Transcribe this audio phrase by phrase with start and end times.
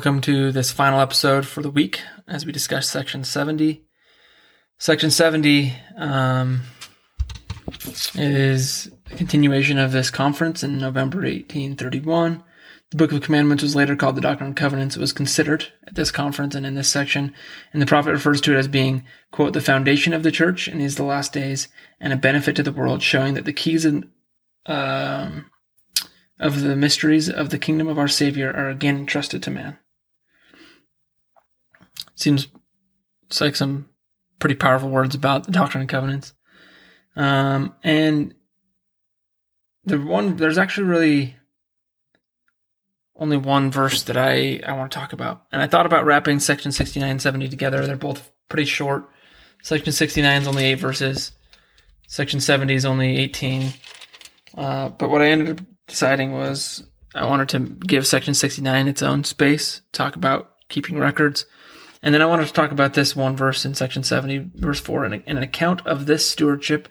[0.00, 3.84] Welcome to this final episode for the week as we discuss Section 70.
[4.78, 6.62] Section 70 um,
[8.14, 12.42] is a continuation of this conference in November 1831.
[12.92, 14.96] The Book of Commandments was later called the Doctrine and Covenants.
[14.96, 17.34] It was considered at this conference and in this section,
[17.74, 20.78] and the prophet refers to it as being, quote, the foundation of the church in
[20.78, 21.68] these the last days
[22.00, 25.50] and a benefit to the world, showing that the keys um,
[26.38, 29.76] of the mysteries of the kingdom of our Savior are again entrusted to man.
[32.20, 32.48] Seems
[33.40, 33.88] like some
[34.38, 36.34] pretty powerful words about the Doctrine and Covenants.
[37.16, 38.34] Um, and
[39.84, 41.36] the one there's actually really
[43.16, 45.46] only one verse that I, I want to talk about.
[45.50, 47.86] And I thought about wrapping section 69 and 70 together.
[47.86, 49.08] They're both pretty short.
[49.62, 51.32] Section 69 is only eight verses.
[52.06, 53.72] Section 70 is only 18.
[54.58, 56.82] Uh, but what I ended up deciding was
[57.14, 61.46] I wanted to give section 69 its own space, talk about keeping records.
[62.02, 65.04] And then I wanted to talk about this one verse in section 70, verse 4,
[65.04, 66.88] in, an account of this stewardship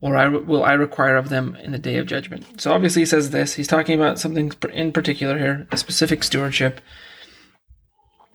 [0.00, 2.60] or I will I require of them in the day of judgment.
[2.60, 3.54] So obviously he says this.
[3.54, 6.82] He's talking about something in particular here, a specific stewardship.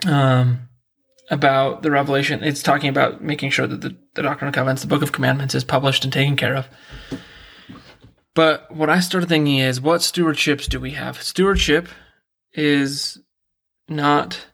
[0.08, 0.70] Um,
[1.30, 2.44] about the revelation.
[2.44, 5.54] It's talking about making sure that the, the Doctrine and Covenants, the Book of Commandments,
[5.54, 6.68] is published and taken care of.
[8.34, 11.22] But what I started thinking is, what stewardships do we have?
[11.22, 11.88] Stewardship
[12.54, 13.20] is
[13.88, 14.48] not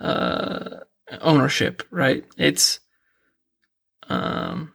[0.00, 0.78] uh,
[1.20, 2.24] ownership, right?
[2.36, 2.80] It's
[4.08, 4.72] um,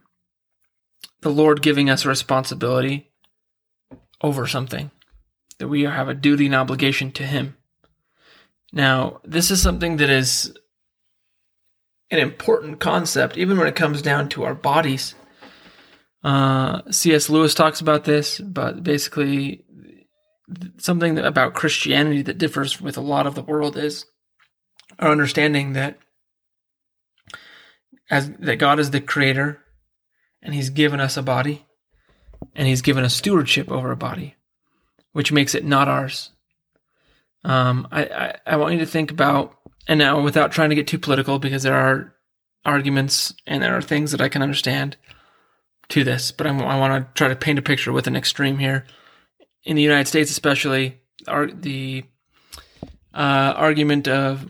[1.22, 3.12] the Lord giving us a responsibility
[4.22, 4.92] over something,
[5.58, 7.58] that we have a duty and obligation to Him.
[8.72, 10.56] Now, this is something that is
[12.10, 15.16] an important concept, even when it comes down to our bodies.
[16.24, 17.30] Uh, C.S.
[17.30, 19.66] Lewis talks about this, but basically,
[20.78, 24.06] something about Christianity that differs with a lot of the world is
[25.02, 25.98] our understanding that
[28.10, 29.62] as that God is the creator
[30.42, 31.66] and he's given us a body
[32.56, 34.36] and he's given us stewardship over a body,
[35.14, 36.32] which makes it not ours.
[37.44, 39.58] Um, I, I, I want you to think about,
[39.88, 42.14] and now without trying to get too political, because there are
[42.66, 44.98] arguments and there are things that I can understand
[45.90, 48.58] to this, but I'm, i want to try to paint a picture with an extreme
[48.58, 48.86] here.
[49.64, 52.04] In the United States, especially, the
[53.14, 54.48] uh, argument of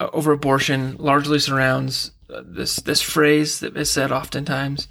[0.00, 4.88] uh, over abortion largely surrounds uh, this this phrase that is said oftentimes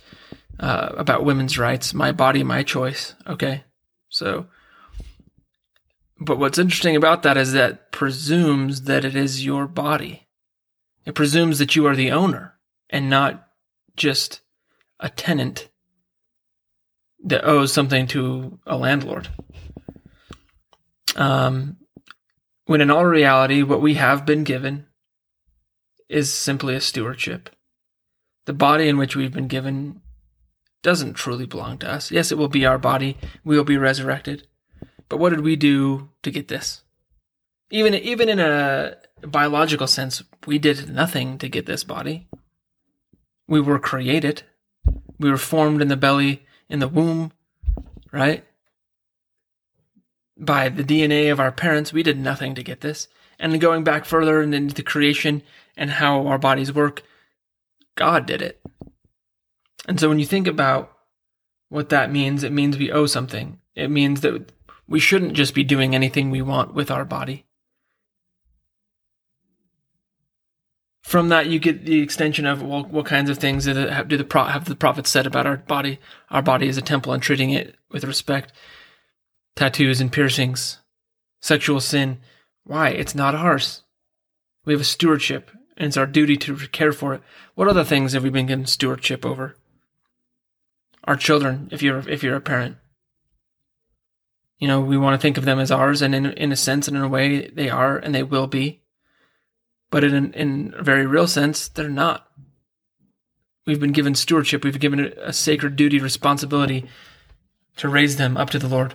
[0.59, 3.63] uh, about women's rights my body my choice okay?
[4.09, 4.47] So
[6.19, 10.27] but what's interesting about that is that presumes that it is your body.
[11.05, 12.55] It presumes that you are the owner
[12.89, 13.47] and not
[13.95, 14.41] just
[14.99, 15.69] a tenant
[17.23, 19.29] that owes something to a landlord.
[21.15, 21.77] Um,
[22.65, 24.87] when in all reality what we have been given
[26.09, 27.49] is simply a stewardship
[28.49, 30.01] the body in which we've been given
[30.81, 32.09] doesn't truly belong to us.
[32.09, 33.15] Yes, it will be our body.
[33.43, 34.47] We will be resurrected.
[35.07, 36.81] But what did we do to get this?
[37.69, 42.27] Even even in a biological sense, we did nothing to get this body.
[43.47, 44.41] We were created.
[45.19, 47.33] We were formed in the belly in the womb,
[48.11, 48.43] right?
[50.39, 53.09] By the DNA of our parents, we did nothing to get this.
[53.39, 55.41] And going back further into the creation
[55.77, 57.03] and how our bodies work,
[57.95, 58.61] God did it.
[59.87, 60.91] And so when you think about
[61.69, 63.59] what that means, it means we owe something.
[63.75, 64.51] It means that
[64.87, 67.45] we shouldn't just be doing anything we want with our body.
[71.03, 74.09] From that, you get the extension of well, what kinds of things do the, have,
[74.09, 75.99] the prophets said about our body?
[76.29, 78.51] Our body is a temple and treating it with respect.
[79.55, 80.77] Tattoos and piercings,
[81.41, 82.19] sexual sin.
[82.69, 82.89] Why?
[82.89, 83.81] It's not ours.
[84.63, 87.21] We have a stewardship, and it's our duty to care for it.
[87.55, 89.55] What other things have we been given stewardship over?
[91.09, 92.77] our children if you're if you're a parent.
[94.59, 96.87] You know, we want to think of them as ours, and in in a sense
[96.87, 98.81] and in a way, they are and they will be.
[99.89, 102.27] But in in a very real sense, they're not.
[103.65, 104.63] We've been given stewardship.
[104.63, 106.87] We've given a sacred duty, responsibility
[107.77, 108.93] to raise them up to the Lord,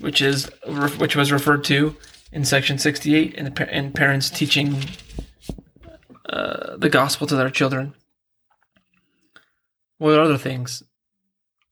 [0.00, 0.48] which is
[0.98, 1.96] which was referred to
[2.32, 4.82] in section sixty eight in the in parents teaching
[6.28, 7.94] uh, the gospel to their children.
[9.98, 10.82] What other things?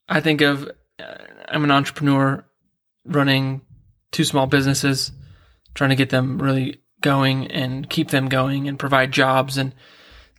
[0.09, 1.15] I think of uh,
[1.49, 2.45] I'm an entrepreneur
[3.05, 3.63] running
[4.13, 5.13] two small businesses,
[5.75, 9.57] trying to get them really going and keep them going and provide jobs.
[9.57, 9.75] And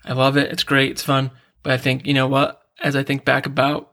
[0.06, 0.52] I love it.
[0.52, 0.92] It's great.
[0.92, 1.32] It's fun.
[1.64, 2.62] But I think, you know what?
[2.84, 3.92] As I think back about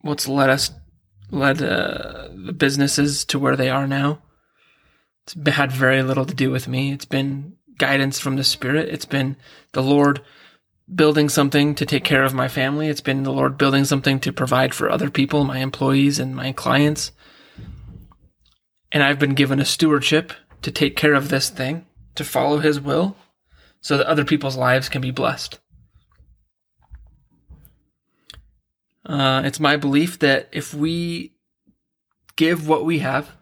[0.00, 0.70] what's led us,
[1.30, 4.22] led uh, the businesses to where they are now,
[5.36, 6.92] It's had very little to do with me.
[6.92, 8.88] It's been guidance from the Spirit.
[8.88, 9.36] It's been
[9.72, 10.22] the Lord
[10.92, 12.88] building something to take care of my family.
[12.88, 16.52] It's been the Lord building something to provide for other people, my employees and my
[16.52, 17.12] clients.
[18.90, 20.32] And I've been given a stewardship
[20.62, 21.84] to take care of this thing,
[22.14, 23.16] to follow His will,
[23.80, 25.58] so that other people's lives can be blessed.
[29.04, 31.34] Uh, it's my belief that if we
[32.36, 33.32] give what we have,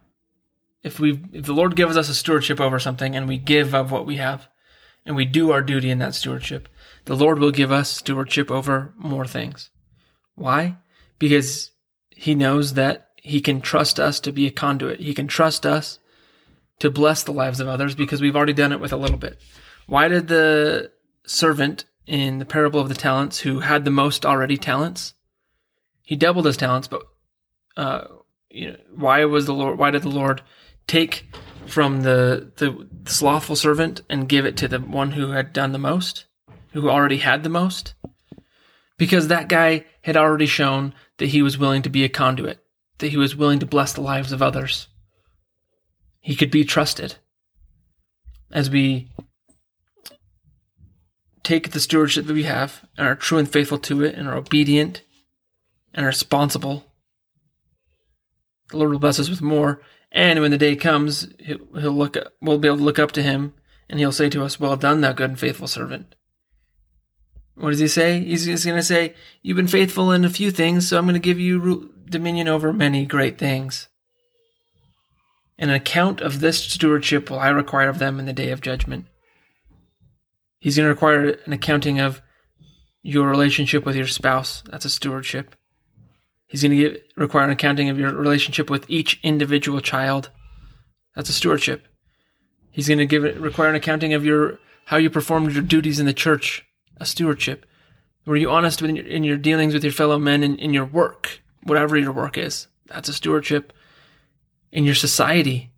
[0.86, 3.90] if we if the Lord gives us a stewardship over something and we give of
[3.90, 4.48] what we have,
[5.04, 6.68] and we do our duty in that stewardship,
[7.04, 9.70] the Lord will give us stewardship over more things.
[10.34, 10.76] Why?
[11.18, 11.70] Because
[12.10, 15.00] He knows that He can trust us to be a conduit.
[15.00, 15.98] He can trust us
[16.78, 19.40] to bless the lives of others because we've already done it with a little bit.
[19.86, 20.92] Why did the
[21.26, 25.14] servant in the parable of the talents who had the most already talents
[26.06, 27.02] he doubled his talents, but
[27.76, 28.04] uh,
[28.48, 29.76] you know, why was the Lord?
[29.76, 30.40] Why did the Lord
[30.86, 31.26] take
[31.66, 35.78] from the the slothful servant and give it to the one who had done the
[35.78, 36.26] most,
[36.72, 37.94] who already had the most?
[38.98, 42.64] Because that guy had already shown that he was willing to be a conduit,
[42.98, 44.88] that he was willing to bless the lives of others.
[46.20, 47.16] He could be trusted.
[48.50, 49.10] As we
[51.46, 54.36] take the stewardship that we have and are true and faithful to it and are
[54.36, 55.02] obedient
[55.94, 56.84] and responsible.
[58.70, 59.80] The Lord will bless us with more.
[60.16, 62.16] And when the day comes, he'll look.
[62.40, 63.52] We'll be able to look up to him,
[63.90, 66.14] and he'll say to us, "Well done, thou good and faithful servant."
[67.54, 68.20] What does he say?
[68.24, 71.12] He's, he's going to say, "You've been faithful in a few things, so I'm going
[71.12, 73.88] to give you dominion over many great things."
[75.58, 78.62] And an account of this stewardship will I require of them in the day of
[78.62, 79.06] judgment.
[80.60, 82.22] He's going to require an accounting of
[83.02, 84.62] your relationship with your spouse.
[84.70, 85.54] That's a stewardship.
[86.46, 90.30] He's going to require an accounting of your relationship with each individual child.
[91.14, 91.86] That's a stewardship.
[92.70, 96.06] He's going to give require an accounting of your how you performed your duties in
[96.06, 96.64] the church.
[96.98, 97.66] A stewardship.
[98.24, 100.84] Were you honest in your, in your dealings with your fellow men in, in your
[100.84, 102.68] work, whatever your work is?
[102.86, 103.72] That's a stewardship.
[104.72, 105.70] In your society,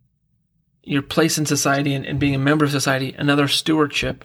[0.82, 4.25] your place in society and, and being a member of society, another stewardship.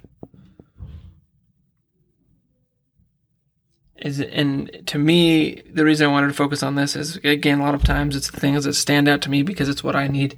[3.97, 7.63] Is and to me the reason i wanted to focus on this is again a
[7.63, 10.07] lot of times it's the things that stand out to me because it's what i
[10.07, 10.37] need.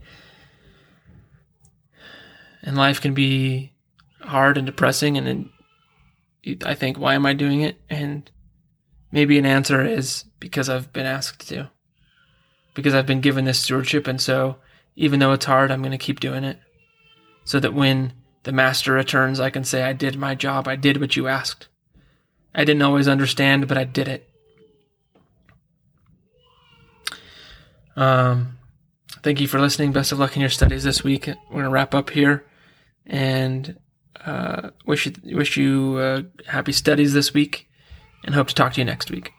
[2.61, 3.73] And life can be
[4.21, 5.49] hard and depressing and,
[6.65, 7.79] i think why am i doing it?
[7.89, 8.29] And
[9.11, 11.69] maybe an answer is because i've been asked to.
[12.73, 14.57] Because i've been given this stewardship and so
[14.95, 16.59] even though it's hard i'm going to keep doing it.
[17.45, 18.13] So that when
[18.43, 20.67] the master returns i can say i did my job.
[20.67, 21.67] I did what you asked
[22.55, 24.29] I didn't always understand, but I did it.
[27.97, 28.57] Um,
[29.23, 29.91] thank you for listening.
[29.91, 31.29] Best of luck in your studies this week.
[31.51, 32.45] We're to wrap up here
[33.05, 33.77] and
[34.25, 37.69] uh, wish you, wish you uh, happy studies this week
[38.23, 39.34] and hope to talk to you next week.